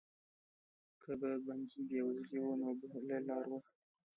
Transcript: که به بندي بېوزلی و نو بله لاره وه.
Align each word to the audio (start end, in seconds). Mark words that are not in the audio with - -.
که 1.01 1.11
به 1.19 1.31
بندي 1.45 1.79
بېوزلی 1.89 2.37
و 2.43 2.51
نو 2.61 2.69
بله 2.91 3.17
لاره 3.27 3.47
وه. 3.51 3.61